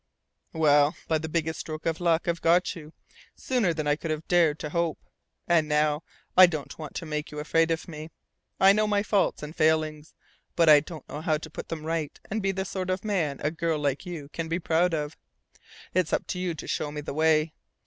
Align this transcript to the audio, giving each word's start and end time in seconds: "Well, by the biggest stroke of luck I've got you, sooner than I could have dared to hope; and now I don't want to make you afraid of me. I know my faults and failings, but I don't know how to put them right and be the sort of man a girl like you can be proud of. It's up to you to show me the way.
"Well, 0.53 0.95
by 1.07 1.19
the 1.19 1.29
biggest 1.29 1.59
stroke 1.59 1.85
of 1.85 2.01
luck 2.01 2.27
I've 2.27 2.41
got 2.41 2.75
you, 2.75 2.91
sooner 3.35 3.71
than 3.71 3.85
I 3.85 3.95
could 3.95 4.09
have 4.09 4.27
dared 4.27 4.57
to 4.61 4.71
hope; 4.71 4.97
and 5.47 5.67
now 5.67 6.01
I 6.35 6.47
don't 6.47 6.79
want 6.79 6.95
to 6.95 7.05
make 7.05 7.29
you 7.31 7.37
afraid 7.37 7.69
of 7.69 7.87
me. 7.87 8.09
I 8.59 8.73
know 8.73 8.87
my 8.87 9.03
faults 9.03 9.43
and 9.43 9.55
failings, 9.55 10.15
but 10.55 10.67
I 10.69 10.79
don't 10.79 11.07
know 11.07 11.21
how 11.21 11.37
to 11.37 11.51
put 11.51 11.69
them 11.69 11.85
right 11.85 12.19
and 12.31 12.41
be 12.41 12.51
the 12.51 12.65
sort 12.65 12.89
of 12.89 13.05
man 13.05 13.41
a 13.43 13.51
girl 13.51 13.77
like 13.77 14.03
you 14.03 14.29
can 14.29 14.47
be 14.47 14.57
proud 14.57 14.95
of. 14.95 15.15
It's 15.93 16.13
up 16.13 16.25
to 16.29 16.39
you 16.39 16.55
to 16.55 16.65
show 16.67 16.91
me 16.91 17.01
the 17.01 17.13
way. 17.13 17.53